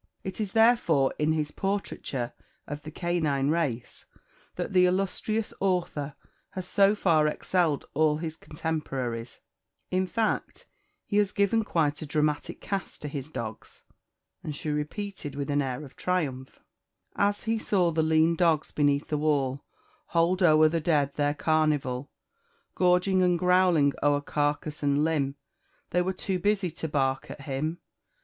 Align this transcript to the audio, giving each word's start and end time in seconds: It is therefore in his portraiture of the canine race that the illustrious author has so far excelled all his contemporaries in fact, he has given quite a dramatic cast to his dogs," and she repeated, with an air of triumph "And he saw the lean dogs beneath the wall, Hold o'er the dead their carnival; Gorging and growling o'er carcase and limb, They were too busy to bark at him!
It 0.23 0.41
is 0.41 0.53
therefore 0.53 1.13
in 1.19 1.33
his 1.33 1.51
portraiture 1.51 2.33
of 2.65 2.81
the 2.81 2.89
canine 2.89 3.49
race 3.49 4.07
that 4.55 4.73
the 4.73 4.87
illustrious 4.87 5.53
author 5.59 6.15
has 6.53 6.67
so 6.67 6.95
far 6.95 7.27
excelled 7.27 7.85
all 7.93 8.17
his 8.17 8.35
contemporaries 8.35 9.41
in 9.91 10.07
fact, 10.07 10.65
he 11.05 11.17
has 11.17 11.31
given 11.31 11.63
quite 11.63 12.01
a 12.01 12.07
dramatic 12.07 12.61
cast 12.61 13.03
to 13.03 13.07
his 13.07 13.29
dogs," 13.29 13.83
and 14.43 14.55
she 14.55 14.71
repeated, 14.71 15.35
with 15.35 15.51
an 15.51 15.61
air 15.61 15.85
of 15.85 15.95
triumph 15.95 16.59
"And 17.15 17.35
he 17.35 17.59
saw 17.59 17.91
the 17.91 18.01
lean 18.01 18.35
dogs 18.35 18.71
beneath 18.71 19.09
the 19.09 19.19
wall, 19.19 19.63
Hold 20.07 20.41
o'er 20.41 20.67
the 20.67 20.81
dead 20.81 21.13
their 21.13 21.35
carnival; 21.35 22.09
Gorging 22.73 23.21
and 23.21 23.37
growling 23.37 23.93
o'er 24.01 24.21
carcase 24.21 24.81
and 24.81 25.03
limb, 25.03 25.35
They 25.91 26.01
were 26.01 26.11
too 26.11 26.39
busy 26.39 26.71
to 26.71 26.87
bark 26.87 27.29
at 27.29 27.41
him! 27.41 27.81